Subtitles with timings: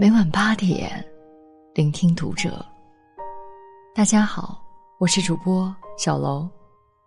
[0.00, 1.04] 每晚八点，
[1.74, 2.64] 聆听读者。
[3.92, 4.64] 大家好，
[4.98, 6.48] 我是主播小楼。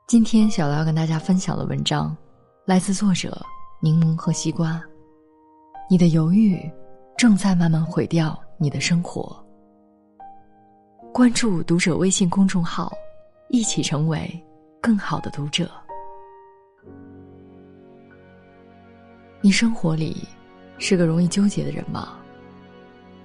[0.08, 2.14] 今天小楼要跟大家分享的文章，
[2.66, 3.42] 来自作者
[3.80, 4.84] 柠檬和西瓜。
[5.90, 6.70] 你的犹豫，
[7.18, 9.42] 正在慢慢毁掉你的生活。
[11.14, 12.92] 关注读者微信公众号，
[13.48, 14.30] 一起成为
[14.82, 15.72] 更好的读者。
[19.40, 20.28] 你生活里
[20.78, 22.18] 是个容易纠结的人吗？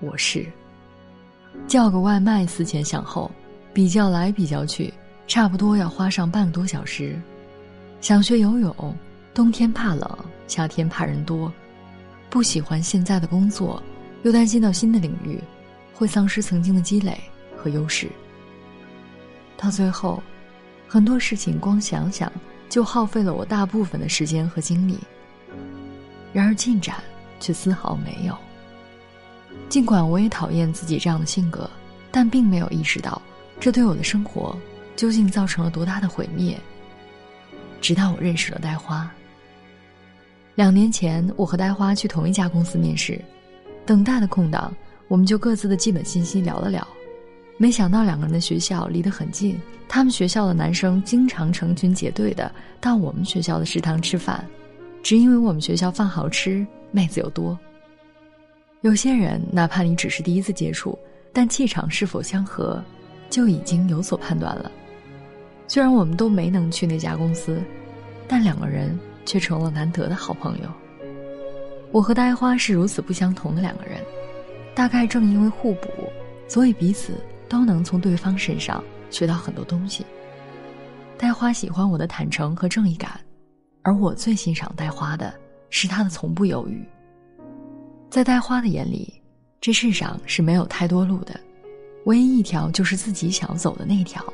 [0.01, 0.47] 我是。
[1.67, 3.31] 叫个外卖思前想后，
[3.73, 4.93] 比较来比较去，
[5.27, 7.19] 差不多要花上半个多小时。
[8.01, 8.97] 想学游泳，
[9.33, 11.53] 冬天怕冷，夏天怕人多。
[12.29, 13.83] 不喜欢现在的工作，
[14.23, 15.41] 又担心到新的领域
[15.95, 17.19] 会丧失曾经的积累
[17.57, 18.09] 和优势。
[19.57, 20.23] 到最后，
[20.87, 22.31] 很多事情光想想
[22.69, 24.99] 就耗费了我大部分的时间和精力。
[26.33, 26.97] 然而进展
[27.41, 28.37] 却丝毫没有。
[29.69, 31.69] 尽管我也讨厌自己这样的性格，
[32.11, 33.21] 但并没有意识到
[33.59, 34.57] 这对我的生活
[34.95, 36.59] 究竟造成了多大的毁灭。
[37.81, 39.11] 直到我认识了呆花。
[40.55, 43.21] 两年前，我和呆花去同一家公司面试，
[43.85, 44.75] 等待的空档，
[45.09, 46.87] 我们就各自的基本信息聊了聊。
[47.59, 54.45] 没想到两个人的学校离得很近，他们学校的男生经常成群结队的到我们学校的食堂吃饭，
[55.03, 57.59] 只因为我们学校饭好吃，妹子又多。
[58.83, 60.97] 有些人，哪怕你只是第一次接触，
[61.33, 62.83] 但气场是否相合，
[63.29, 64.71] 就已经有所判断了。
[65.67, 67.61] 虽然我们都没能去那家公司，
[68.29, 70.69] 但两个人却成了难得的好朋友。
[71.91, 74.01] 我和呆花是如此不相同的两个人，
[74.75, 75.89] 大概正因为互补，
[76.47, 77.15] 所以彼此
[77.49, 80.05] 都能从对方身上学到很多东西。
[81.19, 83.19] 呆花喜欢我的坦诚和正义感，
[83.83, 85.35] 而我最欣赏呆花的
[85.71, 86.85] 是她的从不犹豫。
[88.17, 89.13] 在呆花的眼里，
[89.61, 91.39] 这世上是没有太多路的，
[92.07, 94.25] 唯一一条就是自己想走的那条。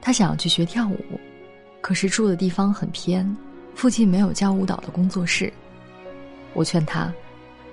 [0.00, 1.20] 他想要去学跳舞，
[1.82, 3.36] 可是住的地方很偏，
[3.74, 5.52] 附近没有教舞蹈的工作室。
[6.54, 7.12] 我劝他，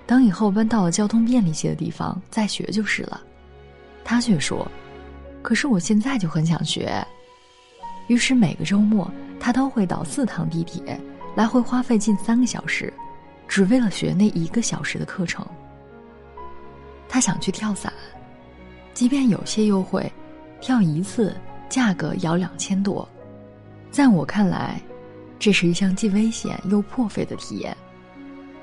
[0.06, 3.22] 等以后搬到了交通便利些的地方再学就是了。
[4.04, 4.70] 他却说
[5.42, 7.02] ：“可是我现在就很想学。”
[8.08, 9.10] 于是每个周末，
[9.40, 11.00] 他都会倒四趟地铁，
[11.34, 12.92] 来回花费近三个小时。
[13.48, 15.46] 只为了学那一个小时的课程。
[17.10, 17.92] 他想去跳伞，
[18.94, 20.12] 即便有些优惠，
[20.60, 21.36] 跳一次
[21.70, 23.08] 价格也要两千多。
[23.90, 24.82] 在我看来，
[25.40, 27.76] 这是一项既危险又破费的体验。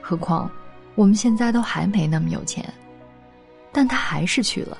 [0.00, 0.50] 何况
[0.94, 2.62] 我们现在都还没那么有钱，
[3.72, 4.76] 但他还是去了，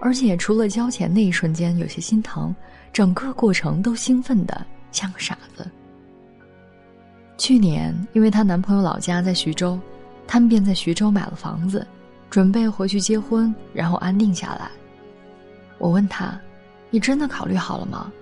[0.00, 2.54] 而且除了交钱那一瞬间有些心疼，
[2.92, 5.70] 整个过程都兴奋的像个傻子。
[7.42, 9.76] 去年，因为她男朋友老家在徐州，
[10.28, 11.84] 他们便在徐州买了房子，
[12.30, 14.70] 准备回去结婚，然后安定下来。
[15.78, 16.40] 我问她
[16.88, 18.12] ：“你真的考虑好了吗？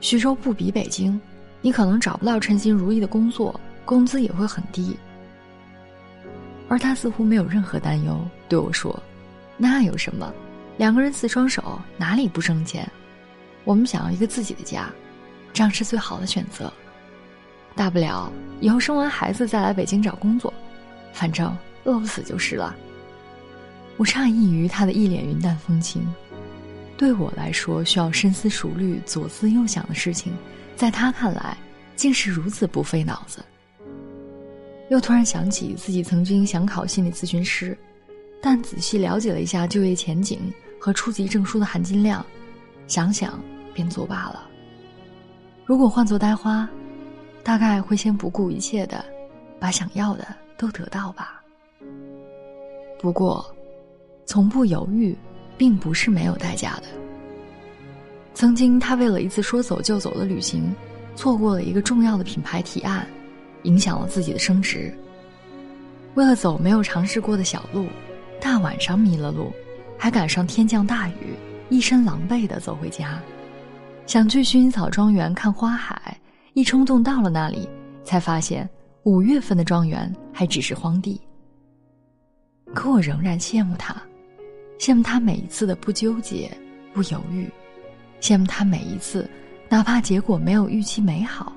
[0.00, 1.20] 徐州不比北京，
[1.60, 4.96] 你可能找不到称心如意的工作，工资也会很低。”
[6.70, 8.16] 而她似乎没有任何担忧，
[8.48, 8.96] 对我说
[9.58, 10.32] ：“那有什么？
[10.76, 12.88] 两个人四双手，哪里不挣钱？
[13.64, 14.88] 我们想要一个自己的家，
[15.52, 16.72] 这样是最好的选择。”
[17.74, 20.52] 大不了以后生完孩子再来北京找工作，
[21.12, 22.74] 反正饿不死就是了。
[23.96, 26.06] 我诧异于他的一脸云淡风轻。
[26.96, 30.32] 对我来说需要深思熟虑、左思右想的事情，
[30.76, 31.56] 在他看来
[31.96, 33.44] 竟是如此不费脑子。
[34.88, 37.76] 又突然想起自己曾经想考心理咨询师，
[38.40, 40.38] 但仔细了解了一下就业前景
[40.78, 42.24] 和初级证书的含金量，
[42.86, 43.42] 想想
[43.74, 44.48] 便作罢了。
[45.64, 46.68] 如果换做呆花。
[47.44, 49.04] 大概会先不顾一切的，
[49.58, 50.26] 把想要的
[50.56, 51.42] 都得到吧。
[53.00, 53.44] 不过，
[54.24, 55.16] 从不犹豫，
[55.56, 56.84] 并不是没有代价的。
[58.32, 60.72] 曾经，他为了一次说走就走的旅行，
[61.16, 63.06] 错过了一个重要的品牌提案，
[63.64, 64.96] 影响了自己的升职。
[66.14, 67.86] 为了走没有尝试过的小路，
[68.40, 69.52] 大晚上迷了路，
[69.98, 71.34] 还赶上天降大雨，
[71.68, 73.18] 一身狼狈的走回家，
[74.06, 76.16] 想去薰衣草庄园看花海。
[76.54, 77.68] 一冲动到了那里，
[78.04, 78.68] 才发现
[79.04, 81.20] 五月份的庄园还只是荒地。
[82.74, 84.00] 可我仍然羡慕他，
[84.78, 86.50] 羡慕他每一次的不纠结、
[86.92, 87.48] 不犹豫，
[88.20, 89.28] 羡慕他每一次，
[89.68, 91.52] 哪怕结果没有预期美好，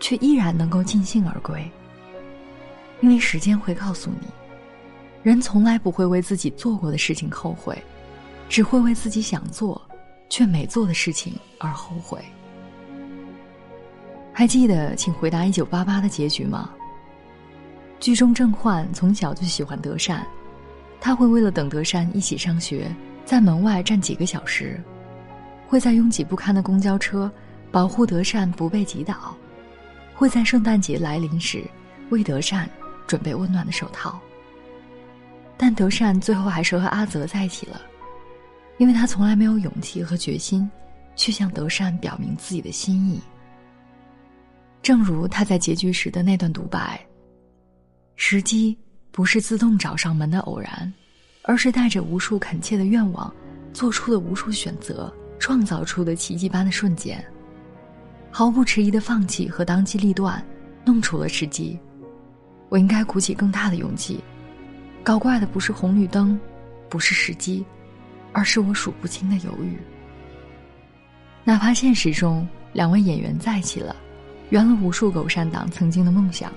[0.00, 1.68] 却依然能够尽兴而归。
[3.00, 4.26] 因为时间会告诉你，
[5.22, 7.80] 人从来不会为自己做过的事情后悔，
[8.48, 9.80] 只会为自己想做
[10.28, 12.18] 却没做的事情而后悔。
[14.32, 16.70] 还记得《请回答一九八八》的结局吗？
[17.98, 20.26] 剧中郑焕从小就喜欢德善，
[21.00, 22.90] 他会为了等德善一起上学，
[23.26, 24.82] 在门外站几个小时，
[25.68, 27.30] 会在拥挤不堪的公交车
[27.70, 29.36] 保护德善不被挤倒，
[30.14, 31.62] 会在圣诞节来临时
[32.08, 32.66] 为德善
[33.06, 34.18] 准备温暖的手套。
[35.58, 37.82] 但德善最后还是和阿泽在一起了，
[38.78, 40.66] 因为他从来没有勇气和决心
[41.14, 43.20] 去向德善表明自己的心意。
[44.82, 47.00] 正如他在结局时的那段独白
[48.16, 48.76] ：“时机。”
[49.12, 50.90] 不是自动找上门的偶然，
[51.42, 53.30] 而是带着无数恳切的愿望，
[53.72, 57.22] 做出的无数选择，创造出的奇迹般的瞬间。
[58.30, 60.42] 毫不迟疑的放弃和当机立断，
[60.84, 61.76] 弄出了时机。
[62.68, 64.22] 我应该鼓起更大的勇气。
[65.02, 66.38] 搞怪的不是红绿灯，
[66.88, 67.66] 不是时机，
[68.32, 69.76] 而是我数不清的犹豫。
[71.42, 73.94] 哪怕现实中两位演员在一起了，
[74.50, 76.52] 圆了无数狗善党曾经的梦想，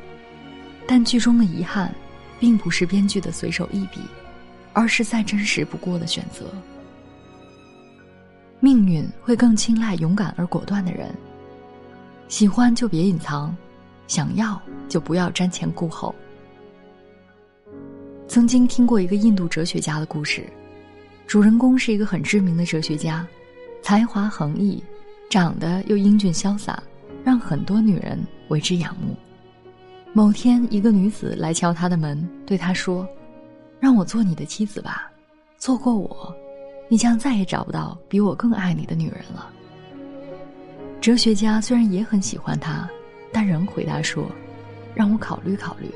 [0.85, 1.93] 但剧中的遗憾。
[2.39, 4.01] 并不是编剧的随手一笔，
[4.73, 6.43] 而是再真实不过的选择。
[8.59, 11.09] 命运会更青睐勇敢而果断的人。
[12.27, 13.55] 喜欢就别隐藏，
[14.07, 16.13] 想要就不要瞻前顾后。
[18.27, 20.45] 曾经听过一个印度哲学家的故事，
[21.25, 23.25] 主人公是一个很知名的哲学家，
[23.81, 24.83] 才华横溢，
[25.29, 26.83] 长得又英俊潇洒，
[27.23, 29.15] 让很多女人为之仰慕。
[30.11, 33.07] 某天，一个女子来敲他的门，对他说
[33.79, 35.11] ：“让我做你的妻子吧，
[35.57, 36.35] 做过我，
[36.87, 39.49] 你将再也找不到比我更爱你的女人了。”
[41.01, 42.87] 哲学家虽然也很喜欢他，
[43.31, 44.25] 但仍回答说
[44.93, 45.89] ：“让我考虑考虑。”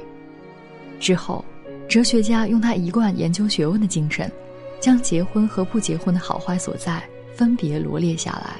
[0.99, 1.45] 之后，
[1.87, 4.31] 哲学家用他一贯研究学问的精神，
[4.79, 7.03] 将结婚和不结婚的好坏所在
[7.35, 8.55] 分别罗列下来，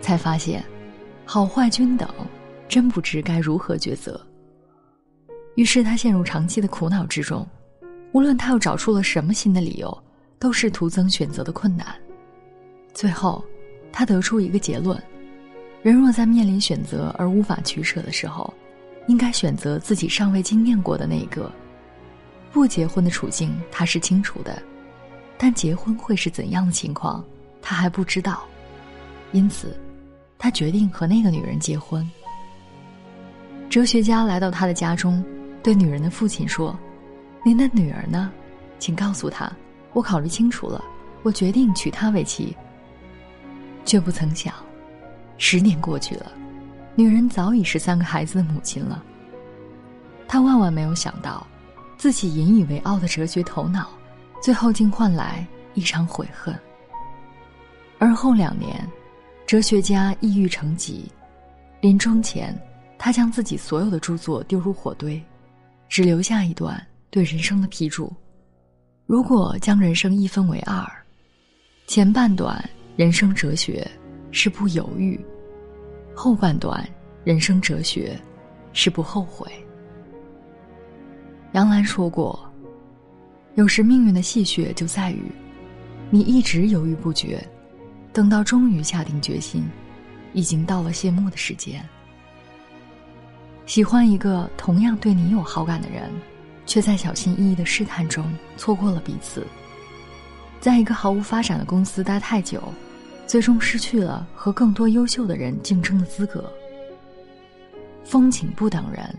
[0.00, 0.64] 才发现，
[1.28, 2.08] 好坏均等，
[2.68, 4.18] 真不知该如何抉择。
[5.56, 7.44] 于是他陷入长期的苦恼之中，
[8.12, 10.02] 无论他又找出了什么新的理由，
[10.38, 11.84] 都是徒增选择的困难。
[12.94, 13.44] 最后，
[13.90, 15.02] 他得出一个结论：
[15.82, 18.54] 人若在面临选择而无法取舍的时候，
[19.08, 21.50] 应该选择自己尚未经验过的那一个。
[22.52, 24.62] 不结婚的处境他是清楚的，
[25.36, 27.24] 但结婚会是怎样的情况，
[27.60, 28.44] 他还不知道。
[29.32, 29.76] 因此，
[30.38, 32.08] 他决定和那个女人结婚。
[33.68, 35.24] 哲学家来到他的家中。
[35.62, 36.78] 对女人的父亲说
[37.44, 38.30] ：“您的女儿呢？
[38.78, 39.50] 请告诉他，
[39.94, 40.80] 我考虑清楚了，
[41.24, 42.56] 我决定娶她为妻。”
[43.84, 44.54] 却不曾想，
[45.38, 46.30] 十年过去了，
[46.94, 49.02] 女人早已是三个孩子的母亲了。
[50.28, 51.44] 他万万没有想到，
[51.98, 53.88] 自己引以为傲的哲学头脑，
[54.40, 55.44] 最后竟换来
[55.74, 56.56] 一场悔恨。
[57.98, 58.88] 而后两年，
[59.46, 61.04] 哲学家抑郁成疾，
[61.80, 62.52] 临终前，
[62.98, 65.22] 他将自己所有的著作丢入火堆。
[65.88, 68.12] 只留下一段对人生的批注：
[69.06, 70.84] 如果将人生一分为二，
[71.86, 72.60] 前半段
[72.96, 73.88] 人生哲学
[74.32, 75.24] 是不犹豫，
[76.12, 76.84] 后半段
[77.22, 78.20] 人生哲学
[78.72, 79.48] 是不后悔。
[81.52, 82.52] 杨澜说过
[83.54, 85.30] ：“有时命运的戏谑就在于，
[86.10, 87.40] 你一直犹豫不决，
[88.16, 89.62] 等到终于下定决心，
[90.32, 91.86] 已经到了谢幕的时间。”
[93.66, 96.10] 喜欢一个同样对你有好感的人，
[96.64, 99.46] 却在小心翼翼的试探中错过了彼此。
[100.60, 102.72] 在一个毫无发展的公司待太久，
[103.26, 106.50] 最终失去了和更多优秀的人竞争的资格。
[108.02, 109.14] 风景不等人，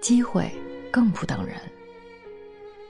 [0.00, 0.50] 机会
[0.90, 1.54] 更不等人。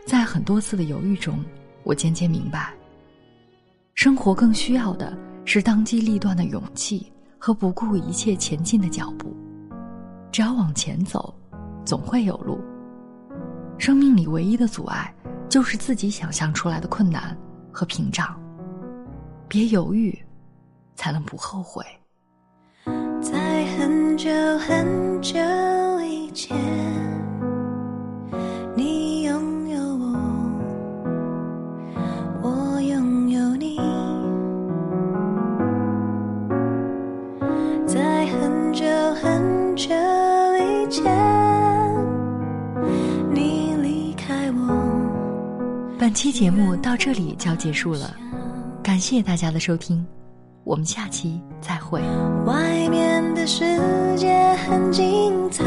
[0.06, 1.44] 在很多次的犹豫中，
[1.82, 2.72] 我渐渐明白，
[3.92, 9.36] 生活更需要的是当机立断的勇气和不顾一切前进的脚步。
[10.30, 11.34] 只要往前走，
[11.84, 12.60] 总会有路。
[13.78, 15.12] 生命里唯一的阻碍，
[15.48, 17.36] 就是自己想象出来的困难
[17.70, 18.40] 和屏障。
[19.48, 20.18] 别犹豫，
[20.94, 21.84] 才能不后悔。
[23.20, 25.38] 在很久很久
[26.00, 27.11] 以前。
[46.22, 48.14] 期节目到这里就要结束了，
[48.80, 50.06] 感谢大家的收听，
[50.62, 52.00] 我们下期再会。
[52.46, 53.64] 外面的世
[54.16, 54.32] 界
[54.64, 55.64] 很精彩，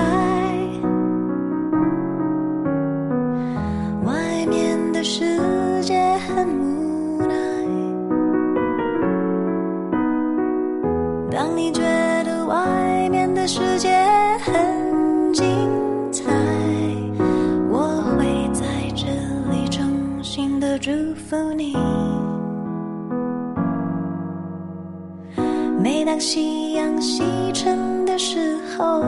[21.35, 21.75] 福你。
[25.83, 27.23] 每当夕阳西
[27.53, 29.03] 沉的时候，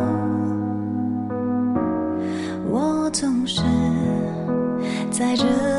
[2.69, 3.61] 我总是
[5.09, 5.76] 在这。